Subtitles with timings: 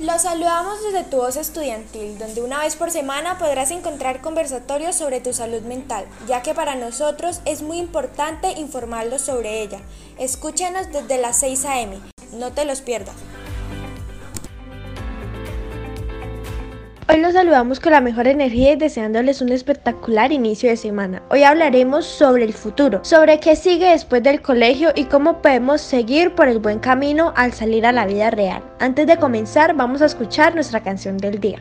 [0.00, 5.20] Los saludamos desde tu voz estudiantil, donde una vez por semana podrás encontrar conversatorios sobre
[5.20, 9.80] tu salud mental, ya que para nosotros es muy importante informarlos sobre ella.
[10.18, 11.98] Escúchanos desde las 6 a.m.
[12.32, 13.14] No te los pierdas.
[17.12, 21.22] Hoy los saludamos con la mejor energía y deseándoles un espectacular inicio de semana.
[21.28, 26.36] Hoy hablaremos sobre el futuro, sobre qué sigue después del colegio y cómo podemos seguir
[26.36, 28.62] por el buen camino al salir a la vida real.
[28.78, 31.60] Antes de comenzar, vamos a escuchar nuestra canción del día.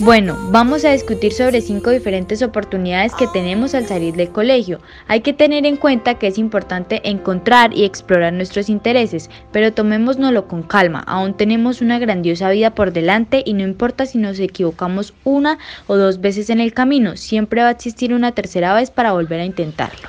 [0.00, 4.80] Bueno, vamos a discutir sobre cinco diferentes oportunidades que tenemos al salir del colegio.
[5.06, 10.48] Hay que tener en cuenta que es importante encontrar y explorar nuestros intereses, pero tomémoslo
[10.48, 11.04] con calma.
[11.06, 15.96] Aún tenemos una grandiosa vida por delante y no importa si nos equivocamos una o
[15.96, 19.44] dos veces en el camino, siempre va a existir una tercera vez para volver a
[19.44, 20.08] intentarlo.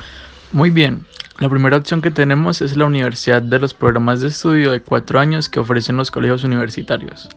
[0.51, 1.05] Muy bien,
[1.37, 5.19] la primera opción que tenemos es la universidad de los programas de estudio de cuatro
[5.19, 7.27] años que ofrecen los colegios universitarios.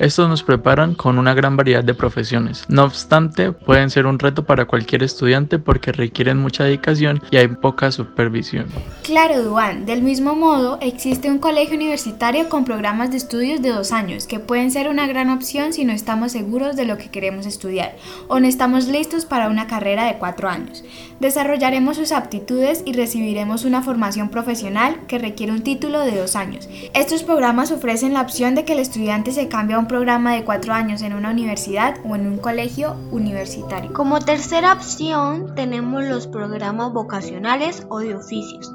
[0.00, 2.64] Estos nos preparan con una gran variedad de profesiones.
[2.68, 7.46] No obstante, pueden ser un reto para cualquier estudiante porque requieren mucha dedicación y hay
[7.46, 8.66] poca supervisión.
[9.04, 9.86] Claro, Duan.
[9.86, 14.40] Del mismo modo, existe un colegio universitario con programas de estudios de dos años que
[14.40, 17.94] pueden ser una gran opción si no estamos seguros de lo que queremos estudiar
[18.26, 20.82] o no estamos listos para una carrera de cuatro años.
[21.20, 26.68] Desarrollaremos sus aptitudes y recibiremos una formación profesional que requiere un título de dos años.
[26.94, 30.44] Estos programas ofrecen la opción de que el estudiante se cambie a un programa de
[30.44, 33.92] cuatro años en una universidad o en un colegio universitario.
[33.92, 38.72] Como tercera opción tenemos los programas vocacionales o de oficios.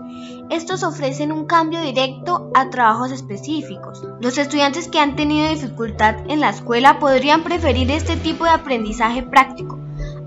[0.52, 4.04] Estos ofrecen un cambio directo a trabajos específicos.
[4.22, 9.24] Los estudiantes que han tenido dificultad en la escuela podrían preferir este tipo de aprendizaje
[9.24, 9.80] práctico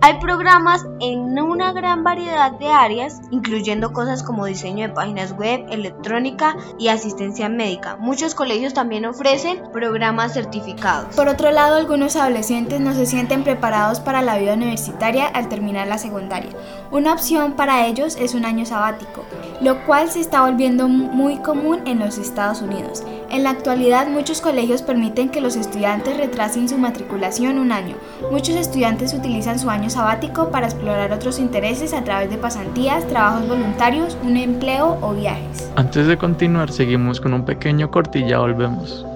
[0.04, 5.64] hay programas en una gran variedad de áreas, incluyendo cosas como diseño de páginas web,
[5.70, 7.94] electrónica y asistencia médica.
[8.00, 11.14] Muchos colegios también ofrecen programas certificados.
[11.14, 15.86] Por otro lado, algunos adolescentes no se sienten preparados para la vida universitaria al terminar
[15.86, 16.50] la secundaria.
[16.90, 19.24] Una opción para ellos es un año sabático,
[19.60, 23.04] lo cual se está volviendo muy común en los Estados Unidos.
[23.32, 27.96] En la actualidad, muchos colegios permiten que los estudiantes retrasen su matriculación un año.
[28.30, 33.48] Muchos estudiantes utilizan su año sabático para explorar otros intereses a través de pasantías, trabajos
[33.48, 35.70] voluntarios, un empleo o viajes.
[35.76, 39.06] Antes de continuar, seguimos con un pequeño corte y ya volvemos.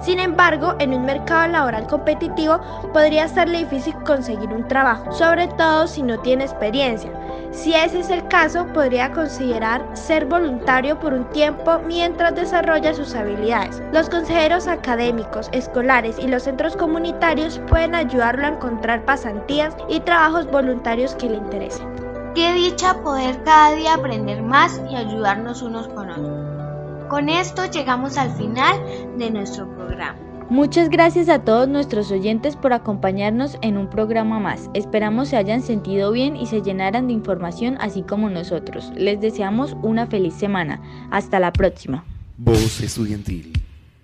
[0.00, 2.58] Sin embargo, en un mercado laboral competitivo
[2.92, 7.12] podría ser difícil conseguir un trabajo, sobre todo si no tiene experiencia.
[7.56, 13.14] Si ese es el caso, podría considerar ser voluntario por un tiempo mientras desarrolla sus
[13.14, 13.82] habilidades.
[13.92, 20.46] Los consejeros académicos, escolares y los centros comunitarios pueden ayudarlo a encontrar pasantías y trabajos
[20.50, 21.88] voluntarios que le interesen.
[22.34, 27.08] Qué dicha poder cada día aprender más y ayudarnos unos con otros.
[27.08, 28.76] Con esto llegamos al final
[29.16, 30.35] de nuestro programa.
[30.48, 34.70] Muchas gracias a todos nuestros oyentes por acompañarnos en un programa más.
[34.74, 38.92] Esperamos se hayan sentido bien y se llenaran de información así como nosotros.
[38.96, 40.80] Les deseamos una feliz semana.
[41.10, 42.04] Hasta la próxima.
[42.38, 43.54] Voz Estudiantil,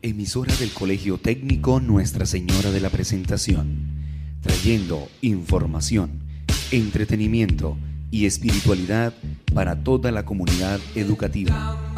[0.02, 3.76] emisora del Colegio Técnico Nuestra Señora de la Presentación,
[4.40, 6.22] trayendo información,
[6.72, 7.76] entretenimiento
[8.10, 9.14] y espiritualidad
[9.54, 11.91] para toda la comunidad educativa.